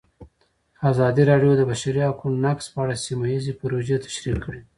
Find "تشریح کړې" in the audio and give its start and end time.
4.05-4.61